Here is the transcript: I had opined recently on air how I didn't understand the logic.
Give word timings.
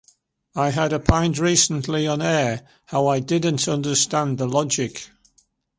I 0.55 0.71
had 0.71 0.93
opined 0.93 1.37
recently 1.37 2.07
on 2.07 2.23
air 2.23 2.65
how 2.87 3.05
I 3.05 3.19
didn't 3.19 3.67
understand 3.67 4.39
the 4.39 4.47
logic. 4.47 5.11